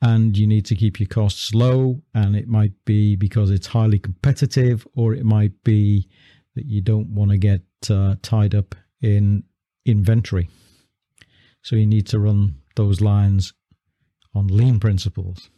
And 0.00 0.36
you 0.36 0.46
need 0.46 0.64
to 0.66 0.76
keep 0.76 1.00
your 1.00 1.08
costs 1.08 1.54
low, 1.54 2.00
and 2.14 2.36
it 2.36 2.46
might 2.46 2.72
be 2.84 3.16
because 3.16 3.50
it's 3.50 3.66
highly 3.66 3.98
competitive, 3.98 4.86
or 4.94 5.12
it 5.12 5.24
might 5.24 5.64
be 5.64 6.08
that 6.54 6.66
you 6.66 6.80
don't 6.80 7.08
want 7.08 7.32
to 7.32 7.38
get 7.38 7.62
uh, 7.90 8.14
tied 8.22 8.54
up 8.54 8.76
in 9.02 9.42
inventory. 9.84 10.48
So 11.62 11.74
you 11.76 11.86
need 11.86 12.06
to 12.08 12.20
run 12.20 12.56
those 12.76 13.00
lines 13.00 13.52
on 14.34 14.46
lean 14.46 14.78
principles. 14.78 15.50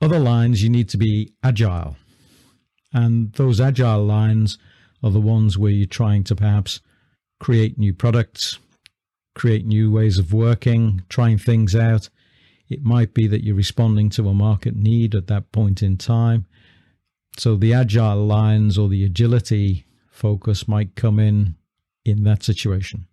Other 0.00 0.18
lines, 0.18 0.62
you 0.62 0.70
need 0.70 0.88
to 0.90 0.96
be 0.96 1.34
agile. 1.42 1.96
And 2.92 3.32
those 3.34 3.60
agile 3.60 4.04
lines 4.04 4.58
are 5.02 5.10
the 5.10 5.20
ones 5.20 5.58
where 5.58 5.70
you're 5.70 5.86
trying 5.86 6.24
to 6.24 6.36
perhaps 6.36 6.80
create 7.40 7.78
new 7.78 7.92
products, 7.92 8.58
create 9.34 9.66
new 9.66 9.90
ways 9.90 10.18
of 10.18 10.32
working, 10.32 11.02
trying 11.08 11.38
things 11.38 11.76
out. 11.76 12.08
It 12.68 12.84
might 12.84 13.14
be 13.14 13.26
that 13.26 13.44
you're 13.44 13.54
responding 13.54 14.10
to 14.10 14.28
a 14.28 14.34
market 14.34 14.76
need 14.76 15.14
at 15.14 15.26
that 15.28 15.52
point 15.52 15.82
in 15.82 15.96
time. 15.96 16.46
So 17.38 17.56
the 17.56 17.72
agile 17.72 18.26
lines 18.26 18.76
or 18.76 18.88
the 18.88 19.04
agility 19.04 19.86
focus 20.10 20.68
might 20.68 20.96
come 20.96 21.18
in 21.18 21.56
in 22.04 22.24
that 22.24 22.42
situation. 22.42 23.06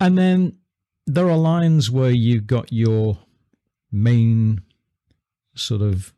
And 0.00 0.18
then 0.18 0.58
there 1.06 1.30
are 1.30 1.38
lines 1.38 1.90
where 1.90 2.10
you've 2.10 2.46
got 2.46 2.72
your 2.72 3.18
main 3.90 4.62
sort 5.54 5.80
of 5.80 6.12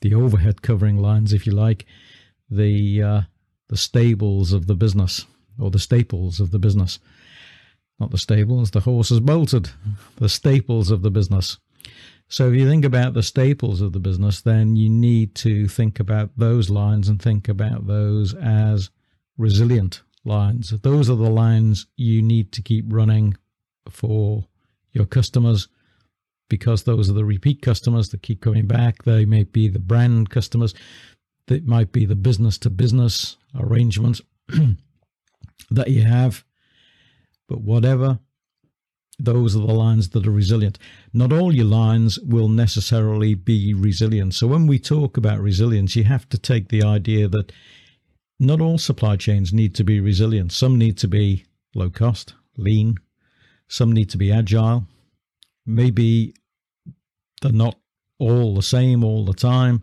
the 0.00 0.14
overhead 0.14 0.62
covering 0.62 0.96
lines, 0.96 1.32
if 1.32 1.46
you 1.46 1.52
like, 1.52 1.84
the 2.48 3.02
uh, 3.02 3.20
the 3.68 3.76
stables 3.76 4.52
of 4.52 4.66
the 4.66 4.74
business 4.74 5.26
or 5.58 5.70
the 5.70 5.78
staples 5.78 6.40
of 6.40 6.50
the 6.50 6.58
business. 6.58 6.98
Not 8.00 8.10
the 8.10 8.18
stables, 8.18 8.70
the 8.70 8.80
horses 8.80 9.20
bolted, 9.20 9.70
the 10.16 10.28
staples 10.28 10.90
of 10.90 11.02
the 11.02 11.10
business. 11.10 11.58
So 12.28 12.48
if 12.48 12.54
you 12.54 12.68
think 12.68 12.84
about 12.84 13.14
the 13.14 13.22
staples 13.22 13.80
of 13.80 13.92
the 13.92 13.98
business, 13.98 14.40
then 14.40 14.76
you 14.76 14.88
need 14.88 15.34
to 15.36 15.68
think 15.68 16.00
about 16.00 16.30
those 16.36 16.70
lines 16.70 17.08
and 17.08 17.20
think 17.20 17.48
about 17.48 17.86
those 17.86 18.34
as 18.34 18.90
resilient 19.36 20.02
lines. 20.24 20.70
Those 20.82 21.10
are 21.10 21.16
the 21.16 21.30
lines 21.30 21.86
you 21.96 22.22
need 22.22 22.52
to 22.52 22.62
keep 22.62 22.84
running 22.88 23.36
for 23.88 24.46
your 24.92 25.06
customers 25.06 25.68
because 26.48 26.84
those 26.84 27.10
are 27.10 27.14
the 27.14 27.24
repeat 27.24 27.62
customers 27.62 28.08
that 28.10 28.22
keep 28.22 28.40
coming 28.40 28.66
back. 28.66 29.04
They 29.04 29.24
may 29.24 29.44
be 29.44 29.68
the 29.68 29.78
brand 29.78 30.30
customers. 30.30 30.74
That 31.46 31.66
might 31.66 31.92
be 31.92 32.06
the 32.06 32.16
business 32.16 32.58
to 32.58 32.70
business 32.70 33.36
arrangements. 33.54 34.22
that 35.70 35.90
you 35.90 36.02
have. 36.02 36.44
But 37.50 37.62
whatever, 37.62 38.20
those 39.18 39.56
are 39.56 39.66
the 39.66 39.74
lines 39.74 40.10
that 40.10 40.26
are 40.26 40.30
resilient. 40.30 40.78
Not 41.12 41.32
all 41.32 41.52
your 41.52 41.66
lines 41.66 42.18
will 42.20 42.48
necessarily 42.48 43.34
be 43.34 43.74
resilient. 43.74 44.34
So 44.34 44.46
when 44.46 44.68
we 44.68 44.78
talk 44.78 45.16
about 45.16 45.40
resilience, 45.40 45.96
you 45.96 46.04
have 46.04 46.28
to 46.28 46.38
take 46.38 46.68
the 46.68 46.84
idea 46.84 47.26
that 47.28 47.50
not 48.38 48.60
all 48.60 48.78
supply 48.78 49.16
chains 49.16 49.52
need 49.52 49.74
to 49.74 49.84
be 49.84 49.98
resilient. 50.00 50.52
Some 50.52 50.78
need 50.78 50.96
to 50.98 51.08
be 51.08 51.44
low 51.74 51.90
cost, 51.90 52.34
lean. 52.56 52.96
Some 53.68 53.92
need 53.92 54.08
to 54.10 54.16
be 54.18 54.32
agile. 54.32 54.86
maybe 55.66 56.34
they're 57.42 57.52
not 57.52 57.78
all 58.18 58.54
the 58.54 58.62
same 58.62 59.02
all 59.04 59.24
the 59.24 59.34
time. 59.34 59.82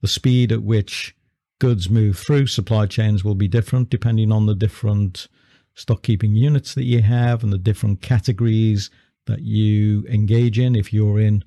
The 0.00 0.08
speed 0.08 0.52
at 0.52 0.62
which 0.62 1.14
goods 1.58 1.88
move 1.90 2.18
through 2.18 2.46
supply 2.46 2.86
chains 2.86 3.24
will 3.24 3.34
be 3.34 3.48
different 3.48 3.90
depending 3.90 4.32
on 4.32 4.46
the 4.46 4.54
different 4.54 5.28
stock 5.74 6.02
keeping 6.02 6.34
units 6.34 6.74
that 6.74 6.84
you 6.84 7.02
have 7.02 7.42
and 7.42 7.52
the 7.52 7.58
different 7.58 8.00
categories 8.00 8.90
that 9.26 9.40
you 9.42 10.04
engage 10.08 10.58
in. 10.58 10.76
If 10.76 10.92
you're 10.92 11.18
in 11.18 11.44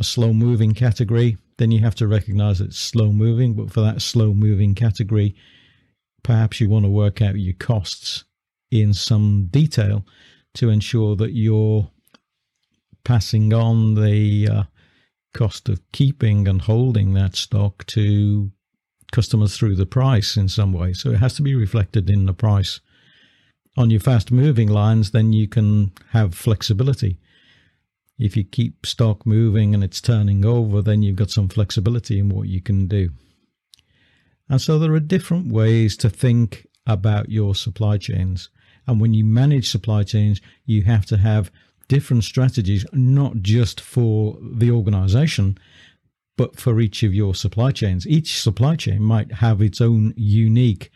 a 0.00 0.04
slow 0.04 0.32
moving 0.32 0.74
category, 0.74 1.36
then 1.58 1.70
you 1.70 1.80
have 1.80 1.94
to 1.96 2.06
recognize 2.06 2.60
it's 2.60 2.78
slow 2.78 3.12
moving. 3.12 3.54
But 3.54 3.70
for 3.70 3.80
that 3.82 4.02
slow 4.02 4.32
moving 4.34 4.74
category, 4.74 5.34
perhaps 6.22 6.60
you 6.60 6.68
want 6.68 6.84
to 6.84 6.90
work 6.90 7.22
out 7.22 7.38
your 7.38 7.54
costs 7.54 8.24
in 8.70 8.94
some 8.94 9.48
detail 9.50 10.04
to 10.54 10.70
ensure 10.70 11.14
that 11.16 11.32
you're 11.32 11.90
passing 13.04 13.52
on 13.52 13.94
the 13.94 14.48
uh, 14.48 14.62
cost 15.34 15.68
of 15.68 15.80
keeping 15.92 16.48
and 16.48 16.62
holding 16.62 17.14
that 17.14 17.36
stock 17.36 17.84
to 17.86 18.50
customers 19.12 19.56
through 19.56 19.76
the 19.76 19.86
price 19.86 20.36
in 20.36 20.48
some 20.48 20.72
way. 20.72 20.92
So 20.92 21.10
it 21.10 21.18
has 21.18 21.34
to 21.34 21.42
be 21.42 21.54
reflected 21.54 22.08
in 22.08 22.26
the 22.26 22.32
price. 22.32 22.80
On 23.76 23.90
your 23.90 24.00
fast 24.00 24.30
moving 24.30 24.68
lines, 24.68 25.12
then 25.12 25.32
you 25.32 25.48
can 25.48 25.92
have 26.10 26.34
flexibility. 26.34 27.18
If 28.18 28.36
you 28.36 28.44
keep 28.44 28.84
stock 28.84 29.24
moving 29.26 29.74
and 29.74 29.82
it's 29.82 30.00
turning 30.00 30.44
over, 30.44 30.82
then 30.82 31.02
you've 31.02 31.16
got 31.16 31.30
some 31.30 31.48
flexibility 31.48 32.18
in 32.18 32.28
what 32.28 32.48
you 32.48 32.60
can 32.60 32.86
do. 32.86 33.10
And 34.48 34.60
so 34.60 34.78
there 34.78 34.92
are 34.92 35.00
different 35.00 35.50
ways 35.50 35.96
to 35.98 36.10
think 36.10 36.66
about 36.86 37.30
your 37.30 37.54
supply 37.54 37.96
chains. 37.96 38.50
And 38.86 39.00
when 39.00 39.14
you 39.14 39.24
manage 39.24 39.70
supply 39.70 40.02
chains, 40.02 40.40
you 40.66 40.82
have 40.82 41.06
to 41.06 41.16
have 41.16 41.50
different 41.88 42.24
strategies, 42.24 42.84
not 42.92 43.36
just 43.42 43.80
for 43.80 44.38
the 44.42 44.70
organization, 44.70 45.56
but 46.36 46.58
for 46.58 46.80
each 46.80 47.02
of 47.02 47.14
your 47.14 47.34
supply 47.34 47.70
chains. 47.70 48.06
Each 48.06 48.40
supply 48.40 48.76
chain 48.76 49.02
might 49.02 49.32
have 49.32 49.62
its 49.62 49.80
own 49.80 50.12
unique 50.16 50.90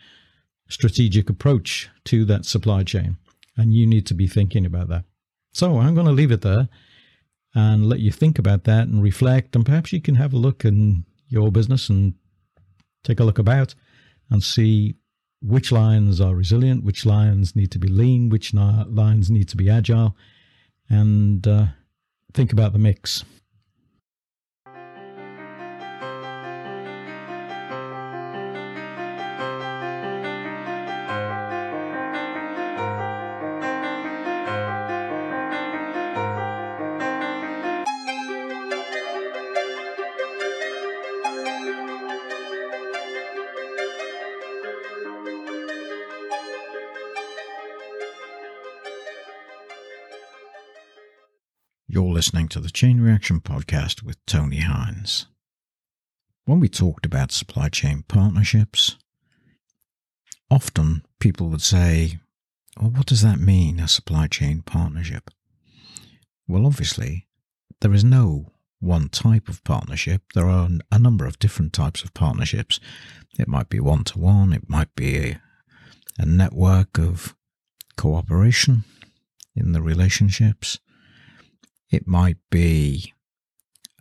strategic 0.69 1.29
approach 1.29 1.89
to 2.05 2.25
that 2.25 2.45
supply 2.45 2.83
chain. 2.83 3.17
And 3.55 3.73
you 3.73 3.87
need 3.87 4.05
to 4.07 4.13
be 4.13 4.27
thinking 4.27 4.65
about 4.65 4.87
that. 4.89 5.05
So 5.53 5.79
I'm 5.79 5.95
going 5.95 6.05
to 6.05 6.11
leave 6.13 6.31
it 6.31 6.41
there 6.41 6.69
and 7.55 7.89
let 7.89 7.99
you 7.99 8.11
think 8.11 8.37
about 8.37 8.65
that 8.65 8.87
and 8.87 9.01
reflect. 9.01 9.55
And 9.55 9.65
perhaps 9.65 9.91
you 9.91 10.01
can 10.01 10.15
have 10.15 10.33
a 10.33 10.37
look 10.37 10.63
in 10.63 11.05
your 11.27 11.51
business 11.51 11.89
and 11.89 12.13
take 13.03 13.19
a 13.19 13.23
look 13.23 13.39
about 13.39 13.73
and 14.29 14.43
see 14.43 14.95
which 15.41 15.71
lines 15.71 16.19
are 16.19 16.35
resilient, 16.35 16.83
which 16.83 17.05
lines 17.05 17.55
need 17.55 17.71
to 17.71 17.79
be 17.79 17.87
lean, 17.87 18.29
which 18.29 18.53
lines 18.53 19.29
need 19.29 19.47
to 19.49 19.57
be 19.57 19.69
agile, 19.69 20.15
and 20.89 21.47
uh, 21.47 21.67
think 22.33 22.51
about 22.51 22.73
the 22.73 22.79
mix. 22.79 23.23
Listening 52.17 52.47
to 52.47 52.59
the 52.59 52.71
Chain 52.71 52.99
Reaction 52.99 53.39
Podcast 53.39 54.01
with 54.01 54.17
Tony 54.25 54.61
Hines. 54.61 55.27
When 56.45 56.59
we 56.59 56.67
talked 56.67 57.05
about 57.05 57.31
supply 57.31 57.69
chain 57.69 58.05
partnerships, 58.07 58.97
often 60.49 61.05
people 61.19 61.47
would 61.49 61.61
say, 61.61 62.17
well, 62.81 62.89
what 62.89 63.05
does 63.05 63.21
that 63.21 63.37
mean, 63.37 63.79
a 63.79 63.87
supply 63.87 64.25
chain 64.25 64.63
partnership? 64.63 65.29
Well, 66.47 66.65
obviously, 66.65 67.27
there 67.81 67.93
is 67.93 68.03
no 68.03 68.51
one 68.79 69.09
type 69.09 69.47
of 69.47 69.63
partnership. 69.63 70.23
There 70.33 70.49
are 70.49 70.69
a 70.91 70.97
number 70.97 71.27
of 71.27 71.37
different 71.37 71.71
types 71.71 72.03
of 72.03 72.15
partnerships. 72.15 72.79
It 73.37 73.47
might 73.47 73.69
be 73.69 73.79
one 73.79 74.05
to 74.05 74.17
one, 74.17 74.53
it 74.53 74.67
might 74.67 74.95
be 74.95 75.17
a, 75.19 75.41
a 76.17 76.25
network 76.25 76.97
of 76.97 77.35
cooperation 77.95 78.85
in 79.55 79.73
the 79.73 79.83
relationships. 79.83 80.79
It 81.89 82.07
might 82.07 82.37
be 82.49 83.13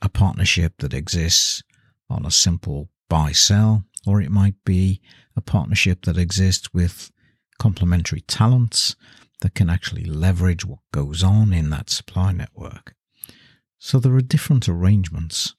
a 0.02 0.08
partnership 0.08 0.74
that 0.78 0.94
exists 0.94 1.62
on 2.10 2.26
a 2.26 2.30
simple 2.30 2.90
buy 3.08 3.32
sell, 3.32 3.84
or 4.06 4.20
it 4.20 4.30
might 4.30 4.56
be 4.64 5.00
a 5.36 5.40
partnership 5.40 6.04
that 6.04 6.18
exists 6.18 6.72
with 6.72 7.10
complementary 7.58 8.20
talents 8.22 8.96
that 9.40 9.54
can 9.54 9.70
actually 9.70 10.04
leverage 10.04 10.64
what 10.64 10.78
goes 10.92 11.22
on 11.22 11.52
in 11.52 11.70
that 11.70 11.90
supply 11.90 12.32
network. 12.32 12.94
So 13.78 13.98
there 13.98 14.14
are 14.14 14.20
different 14.22 14.68
arrangements 14.68 15.54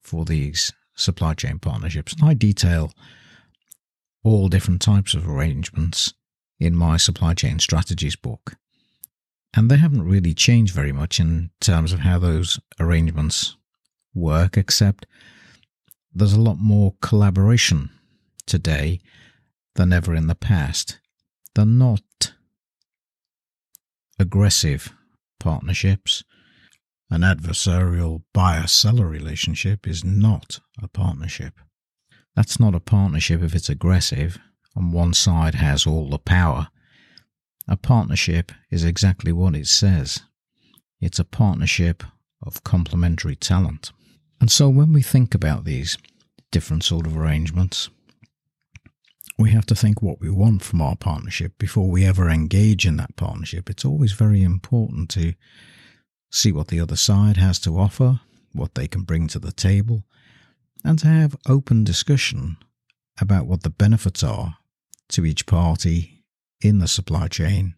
for 0.00 0.24
these 0.24 0.72
supply 0.94 1.34
chain 1.34 1.58
partnerships, 1.58 2.12
and 2.12 2.28
I 2.28 2.34
detail 2.34 2.92
all 4.22 4.48
different 4.48 4.82
types 4.82 5.14
of 5.14 5.28
arrangements 5.28 6.12
in 6.58 6.76
my 6.76 6.96
supply 6.96 7.34
chain 7.34 7.58
strategies 7.58 8.16
book. 8.16 8.56
And 9.54 9.70
they 9.70 9.76
haven't 9.76 10.08
really 10.08 10.34
changed 10.34 10.74
very 10.74 10.92
much 10.92 11.18
in 11.18 11.50
terms 11.60 11.92
of 11.92 12.00
how 12.00 12.18
those 12.18 12.60
arrangements 12.78 13.56
work, 14.14 14.56
except 14.56 15.06
there's 16.14 16.32
a 16.32 16.40
lot 16.40 16.58
more 16.58 16.94
collaboration 17.00 17.90
today 18.46 19.00
than 19.74 19.92
ever 19.92 20.14
in 20.14 20.26
the 20.28 20.34
past. 20.34 21.00
They're 21.54 21.66
not 21.66 22.32
aggressive 24.18 24.92
partnerships. 25.38 26.22
An 27.10 27.22
adversarial 27.22 28.22
buyer 28.32 28.68
seller 28.68 29.06
relationship 29.06 29.86
is 29.86 30.04
not 30.04 30.60
a 30.80 30.86
partnership. 30.86 31.54
That's 32.36 32.60
not 32.60 32.76
a 32.76 32.80
partnership 32.80 33.42
if 33.42 33.54
it's 33.54 33.68
aggressive 33.68 34.38
and 34.76 34.92
one 34.92 35.12
side 35.12 35.56
has 35.56 35.86
all 35.86 36.08
the 36.08 36.18
power 36.18 36.68
a 37.70 37.76
partnership 37.76 38.50
is 38.70 38.84
exactly 38.84 39.30
what 39.30 39.54
it 39.54 39.68
says. 39.68 40.22
It's 41.00 41.20
a 41.20 41.24
partnership 41.24 42.02
of 42.42 42.64
complementary 42.64 43.36
talent. 43.36 43.92
And 44.40 44.50
so 44.50 44.68
when 44.68 44.92
we 44.92 45.02
think 45.02 45.34
about 45.34 45.64
these 45.64 45.96
different 46.50 46.82
sort 46.82 47.06
of 47.06 47.16
arrangements, 47.16 47.88
we 49.38 49.52
have 49.52 49.66
to 49.66 49.76
think 49.76 50.02
what 50.02 50.20
we 50.20 50.28
want 50.28 50.62
from 50.62 50.82
our 50.82 50.96
partnership 50.96 51.56
before 51.58 51.88
we 51.88 52.04
ever 52.04 52.28
engage 52.28 52.84
in 52.84 52.96
that 52.96 53.14
partnership. 53.16 53.70
It's 53.70 53.84
always 53.84 54.12
very 54.12 54.42
important 54.42 55.08
to 55.10 55.34
see 56.30 56.50
what 56.50 56.68
the 56.68 56.80
other 56.80 56.96
side 56.96 57.36
has 57.36 57.60
to 57.60 57.78
offer, 57.78 58.20
what 58.52 58.74
they 58.74 58.88
can 58.88 59.02
bring 59.02 59.28
to 59.28 59.38
the 59.38 59.52
table, 59.52 60.02
and 60.84 60.98
to 60.98 61.06
have 61.06 61.36
open 61.48 61.84
discussion 61.84 62.56
about 63.20 63.46
what 63.46 63.62
the 63.62 63.70
benefits 63.70 64.24
are 64.24 64.56
to 65.10 65.24
each 65.24 65.46
party 65.46 66.19
in 66.60 66.78
the 66.78 66.88
supply 66.88 67.28
chain 67.28 67.74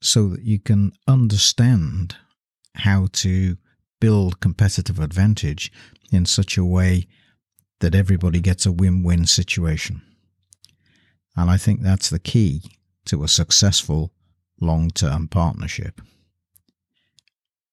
so 0.00 0.28
that 0.28 0.42
you 0.42 0.58
can 0.58 0.92
understand 1.06 2.16
how 2.76 3.06
to 3.12 3.56
build 4.00 4.40
competitive 4.40 4.98
advantage 4.98 5.70
in 6.10 6.26
such 6.26 6.58
a 6.58 6.64
way 6.64 7.06
that 7.80 7.94
everybody 7.94 8.40
gets 8.40 8.66
a 8.66 8.72
win 8.72 9.02
win 9.02 9.26
situation. 9.26 10.02
And 11.36 11.50
I 11.50 11.56
think 11.56 11.82
that's 11.82 12.10
the 12.10 12.18
key 12.18 12.62
to 13.06 13.22
a 13.22 13.28
successful 13.28 14.12
long 14.60 14.90
term 14.90 15.28
partnership. 15.28 16.00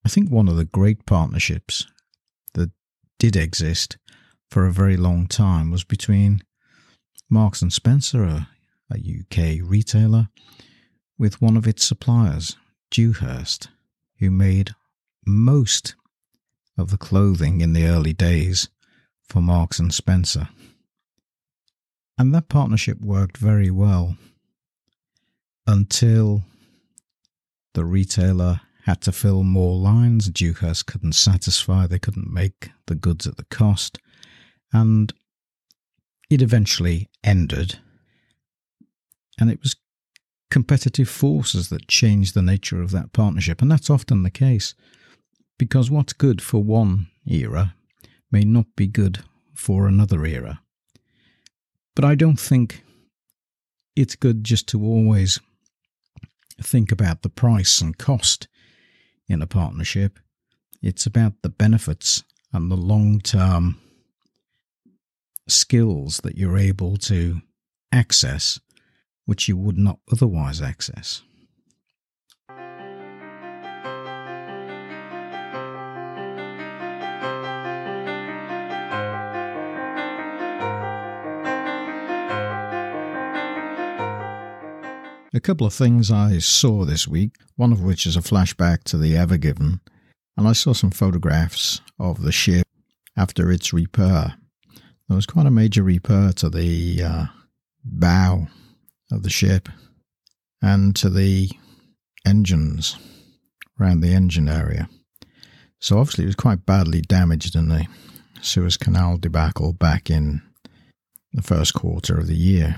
I 0.05 0.09
think 0.09 0.29
one 0.29 0.47
of 0.47 0.55
the 0.55 0.65
great 0.65 1.05
partnerships 1.05 1.85
that 2.53 2.71
did 3.17 3.35
exist 3.35 3.97
for 4.49 4.65
a 4.65 4.71
very 4.71 4.97
long 4.97 5.27
time 5.27 5.71
was 5.71 5.83
between 5.83 6.41
Marks 7.29 7.61
and 7.61 7.71
Spencer, 7.71 8.23
a 8.23 8.49
a 8.91 8.97
UK 8.97 9.59
retailer, 9.63 10.29
with 11.17 11.41
one 11.41 11.57
of 11.57 11.67
its 11.67 11.83
suppliers, 11.83 12.55
Dewhirst, 12.91 13.67
who 14.19 14.31
made 14.31 14.75
most 15.25 15.95
of 16.77 16.91
the 16.91 16.97
clothing 16.97 17.61
in 17.61 17.73
the 17.73 17.85
early 17.85 18.13
days 18.13 18.69
for 19.21 19.41
Marks 19.41 19.79
and 19.79 19.93
Spencer. 19.93 20.49
And 22.17 22.33
that 22.33 22.49
partnership 22.49 22.99
worked 22.99 23.37
very 23.37 23.69
well 23.69 24.17
until 25.67 26.43
the 27.73 27.85
retailer 27.85 28.61
had 28.85 29.01
to 29.01 29.11
fill 29.11 29.43
more 29.43 29.77
lines. 29.77 30.29
Dewhirst 30.29 30.85
couldn't 30.85 31.13
satisfy, 31.13 31.85
they 31.85 31.99
couldn't 31.99 32.33
make 32.33 32.71
the 32.87 32.95
goods 32.95 33.27
at 33.27 33.37
the 33.37 33.45
cost, 33.45 33.99
and 34.73 35.13
it 36.29 36.41
eventually 36.41 37.09
ended 37.23 37.79
and 39.39 39.49
it 39.49 39.61
was 39.61 39.75
competitive 40.51 41.09
forces 41.09 41.69
that 41.69 41.87
change 41.87 42.33
the 42.33 42.41
nature 42.41 42.81
of 42.81 42.91
that 42.91 43.13
partnership. 43.13 43.61
And 43.61 43.71
that's 43.71 43.89
often 43.89 44.23
the 44.23 44.31
case 44.31 44.73
because 45.57 45.91
what's 45.91 46.13
good 46.13 46.41
for 46.41 46.63
one 46.63 47.07
era 47.25 47.75
may 48.31 48.43
not 48.43 48.65
be 48.75 48.87
good 48.87 49.19
for 49.53 49.87
another 49.87 50.25
era. 50.25 50.61
But 51.95 52.05
I 52.05 52.15
don't 52.15 52.39
think 52.39 52.83
it's 53.95 54.15
good 54.15 54.43
just 54.43 54.67
to 54.69 54.83
always 54.83 55.39
think 56.61 56.91
about 56.91 57.21
the 57.21 57.29
price 57.29 57.81
and 57.81 57.97
cost 57.97 58.47
in 59.27 59.41
a 59.41 59.47
partnership. 59.47 60.19
It's 60.81 61.05
about 61.05 61.33
the 61.41 61.49
benefits 61.49 62.23
and 62.53 62.71
the 62.71 62.77
long 62.77 63.19
term 63.19 63.79
skills 65.47 66.21
that 66.23 66.37
you're 66.37 66.57
able 66.57 66.97
to 66.97 67.41
access, 67.91 68.59
which 69.29 69.47
you 69.47 69.55
would 69.55 69.77
not 69.77 69.99
otherwise 70.11 70.59
access. 70.59 71.21
A 85.31 85.39
couple 85.39 85.67
of 85.67 85.75
things 85.75 86.09
I 86.09 86.39
saw 86.39 86.83
this 86.83 87.07
week, 87.07 87.35
one 87.55 87.71
of 87.71 87.83
which 87.83 88.07
is 88.07 88.15
a 88.15 88.21
flashback 88.21 88.83
to 88.85 88.97
the 88.97 89.15
Ever 89.15 89.37
Given, 89.37 89.79
and 90.37 90.47
I 90.47 90.53
saw 90.53 90.73
some 90.73 90.89
photographs 90.89 91.81
of 91.99 92.23
the 92.23 92.31
ship 92.31 92.65
after 93.15 93.51
its 93.51 93.73
repair. 93.73 94.33
There 95.07 95.15
was 95.15 95.27
quite 95.27 95.45
a 95.45 95.51
major 95.51 95.83
repair 95.83 96.33
to 96.33 96.49
the 96.49 97.03
uh, 97.03 97.25
bow 97.85 98.47
of 99.11 99.23
the 99.23 99.29
ship 99.29 99.69
and 100.61 100.95
to 100.95 101.09
the 101.09 101.49
engines 102.25 102.97
around 103.79 104.01
the 104.01 104.13
engine 104.13 104.49
area. 104.49 104.89
So 105.79 105.99
obviously 105.99 106.25
it 106.25 106.27
was 106.27 106.35
quite 106.35 106.65
badly 106.65 107.01
damaged 107.01 107.55
in 107.55 107.69
the 107.69 107.87
Suez 108.41 108.77
Canal 108.77 109.17
debacle 109.17 109.73
back 109.73 110.09
in 110.09 110.41
the 111.33 111.41
first 111.41 111.73
quarter 111.73 112.17
of 112.17 112.27
the 112.27 112.35
year. 112.35 112.77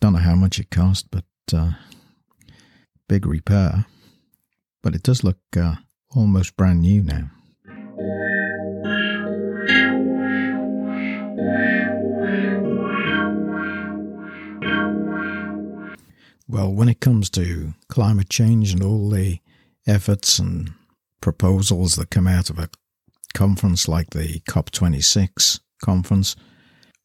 Don't 0.00 0.12
know 0.12 0.18
how 0.18 0.34
much 0.34 0.58
it 0.58 0.70
cost, 0.70 1.10
but 1.10 1.24
uh, 1.52 1.72
big 3.08 3.26
repair, 3.26 3.86
but 4.82 4.94
it 4.94 5.02
does 5.02 5.24
look 5.24 5.38
uh, 5.56 5.76
almost 6.14 6.56
brand 6.56 6.82
new 6.82 7.02
now. 7.02 7.30
Well, 16.46 16.72
when 16.72 16.90
it 16.90 17.00
comes 17.00 17.30
to 17.30 17.72
climate 17.88 18.28
change 18.28 18.72
and 18.72 18.82
all 18.82 19.08
the 19.08 19.38
efforts 19.86 20.38
and 20.38 20.72
proposals 21.22 21.96
that 21.96 22.10
come 22.10 22.26
out 22.26 22.50
of 22.50 22.58
a 22.58 22.68
conference 23.32 23.88
like 23.88 24.10
the 24.10 24.40
COP26 24.40 25.60
conference, 25.82 26.36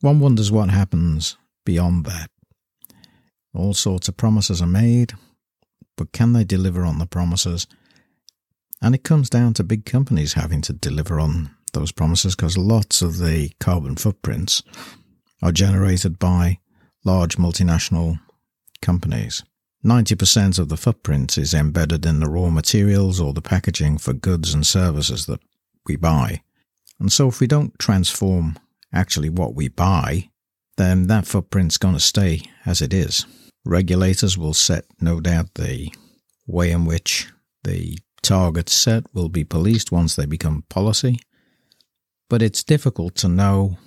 one 0.02 0.20
wonders 0.20 0.52
what 0.52 0.70
happens 0.70 1.38
beyond 1.66 2.06
that. 2.06 2.30
All 3.54 3.74
sorts 3.74 4.10
of 4.10 4.18
promises 4.18 4.62
are 4.62 4.68
made, 4.68 5.14
but 5.96 6.12
can 6.12 6.34
they 6.34 6.44
deliver 6.44 6.84
on 6.84 7.00
the 7.00 7.06
promises? 7.06 7.66
And 8.82 8.94
it 8.94 9.04
comes 9.04 9.30
down 9.30 9.54
to 9.56 9.64
big 9.64 9.86
companies 9.86 10.34
having 10.34 10.62
to 10.64 10.74
deliver 10.74 11.20
on 11.20 11.52
those 11.72 11.92
promises 11.94 12.36
because 12.36 12.58
lots 12.58 13.02
of 13.02 13.20
the 13.20 13.52
carbon 13.60 13.96
footprints 13.96 14.64
are 15.42 15.52
generated 15.54 16.20
by 16.20 16.60
large 17.06 17.38
multinational 17.38 18.20
companies. 18.82 19.44
90% 19.86 20.60
of 20.60 20.70
the 20.70 20.78
footprint 20.78 21.38
is 21.38 21.54
embedded 21.54 22.06
in 22.06 22.20
the 22.20 22.30
raw 22.30 22.50
materials 22.50 23.20
or 23.20 23.34
the 23.34 23.42
packaging 23.42 23.98
for 23.98 24.14
goods 24.14 24.54
and 24.54 24.68
services 24.68 25.26
that 25.26 25.40
we 25.88 25.96
buy. 25.96 26.42
And 27.00 27.12
so 27.12 27.30
if 27.30 27.40
we 27.40 27.48
don't 27.48 27.78
transform 27.80 28.60
actually 28.94 29.30
what 29.30 29.56
we 29.56 29.70
buy, 29.70 30.30
then 30.78 31.08
that 31.08 31.28
footprint's 31.28 31.78
going 31.78 31.94
to 31.94 32.00
stay 32.00 32.42
as 32.66 32.82
it 32.82 32.94
is. 32.94 33.26
Regulators 33.66 34.38
will 34.38 34.54
set, 34.54 34.86
no 35.00 35.20
doubt, 35.20 35.56
the 35.56 35.94
way 36.48 36.72
in 36.72 36.86
which 36.86 37.30
the 37.64 37.98
targets 38.22 38.74
set 38.74 39.04
will 39.14 39.30
be 39.30 39.44
policed 39.44 39.92
once 39.92 40.16
they 40.16 40.26
become 40.26 40.64
policy, 40.70 41.20
but 42.30 42.42
it's 42.42 42.64
difficult 42.64 43.16
to 43.16 43.28
know 43.28 43.78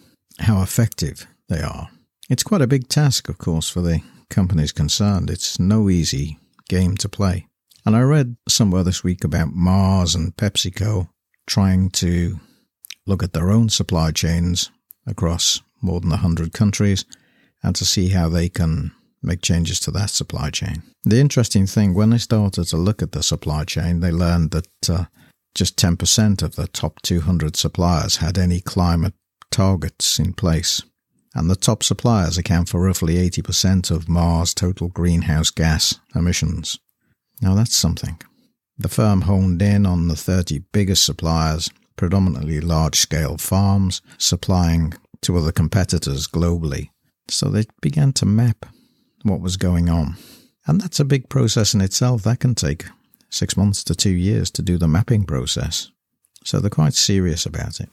how 0.41 0.63
effective 0.63 1.27
they 1.49 1.61
are. 1.61 1.89
It's 2.31 2.43
quite 2.43 2.63
a 2.63 2.67
big 2.67 2.89
task, 2.89 3.29
of 3.29 3.39
course, 3.39 3.69
for 3.69 3.81
the 3.81 4.01
companies 4.33 4.73
concerned. 4.73 5.31
It's 5.31 5.61
no 5.61 5.89
easy 5.89 6.39
game 6.69 6.97
to 6.97 7.09
play. 7.09 7.47
And 7.87 7.95
I 7.95 8.01
read 8.01 8.37
somewhere 8.49 8.83
this 8.83 9.05
week 9.05 9.23
about 9.23 9.53
Mars 9.53 10.15
and 10.15 10.35
PepsiCo 10.37 11.09
trying 11.47 11.91
to 11.91 12.41
look 13.07 13.23
at 13.23 13.33
their 13.33 13.51
own 13.51 13.69
supply 13.69 14.11
chains 14.11 14.71
across 15.07 15.61
more 15.81 16.01
than 16.01 16.11
100 16.11 16.53
countries 16.53 17.05
and 17.63 17.77
to 17.77 17.85
see 17.85 18.09
how 18.09 18.29
they 18.29 18.49
can 18.49 18.93
make 19.23 19.43
changes 19.43 19.79
to 19.81 19.91
that 19.93 20.11
supply 20.11 20.51
chain. 20.51 20.83
The 21.05 21.21
interesting 21.21 21.67
thing, 21.67 21.95
when 21.95 22.11
they 22.11 22.19
started 22.19 22.65
to 22.67 22.77
look 22.77 23.03
at 23.03 23.13
the 23.13 23.23
supply 23.23 23.65
chain, 23.65 24.01
they 24.01 24.11
learned 24.11 24.53
that 24.53 24.91
uh, 24.91 25.05
just 25.55 25.77
10% 25.77 26.43
of 26.43 26.57
the 26.57 26.69
top 26.69 27.03
200 27.03 27.57
suppliers 27.57 28.17
had 28.17 28.39
any 28.39 28.61
climate 28.61 29.15
targets 29.51 30.19
in 30.19 30.33
place. 30.33 30.83
And 31.35 31.49
the 31.49 31.57
top 31.57 31.83
suppliers 31.83 32.37
account 32.37 32.69
for 32.69 32.83
roughly 32.83 33.15
80% 33.17 33.91
of 33.91 34.09
Mars' 34.09 34.53
total 34.53 34.89
greenhouse 34.89 35.51
gas 35.51 35.99
emissions. 36.15 36.79
Now 37.41 37.55
that's 37.55 37.75
something. 37.75 38.21
The 38.79 38.89
firm 38.89 39.23
honed 39.23 39.63
in 39.63 39.87
on 39.87 40.09
the 40.09 40.17
30 40.17 40.61
biggest 40.73 41.05
suppliers, 41.05 41.71
predominantly 41.97 42.61
large 42.61 42.97
scale 42.99 43.39
farms, 43.39 44.03
supplying 44.19 44.95
to 45.23 45.37
other 45.37 45.53
competitors 45.53 46.27
globally. 46.27 46.91
So 47.29 47.49
they 47.49 47.65
began 47.81 48.13
to 48.15 48.27
map 48.27 48.67
what 49.23 49.41
was 49.41 49.57
going 49.57 49.89
on. 49.89 50.17
And 50.67 50.81
that's 50.81 51.01
a 51.01 51.05
big 51.05 51.29
process 51.29 51.75
in 51.75 51.81
itself. 51.81 52.23
That 52.23 52.41
can 52.41 52.55
take 52.55 52.87
six 53.31 53.57
months 53.57 53.83
to 53.85 53.95
two 53.95 54.11
years 54.11 54.51
to 54.53 54.63
do 54.63 54.79
the 54.79 54.89
mapping 54.89 55.25
process. 55.25 55.91
So 56.45 56.61
they're 56.61 56.71
quite 56.71 56.95
serious 56.95 57.47
about 57.47 57.81
it. 57.81 57.89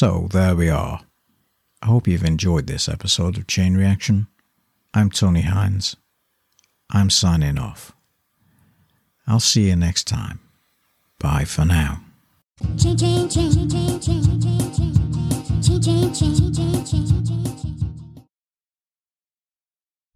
So 0.00 0.28
there 0.32 0.56
we 0.56 0.70
are. 0.70 1.02
I 1.82 1.86
hope 1.86 2.08
you've 2.08 2.24
enjoyed 2.24 2.66
this 2.66 2.88
episode 2.88 3.36
of 3.36 3.46
Chain 3.46 3.76
Reaction. 3.76 4.28
I'm 4.94 5.10
Tony 5.10 5.42
Hines. 5.42 5.94
I'm 6.88 7.10
signing 7.10 7.58
off. 7.58 7.92
I'll 9.26 9.40
see 9.40 9.68
you 9.68 9.76
next 9.76 10.08
time. 10.08 10.40
Bye 11.18 11.44
for 11.44 11.66
now. 11.66 12.00
Chain, 12.78 12.96
chain, 12.96 13.28
chain, 13.28 13.68